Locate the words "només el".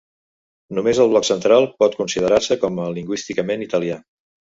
0.77-1.09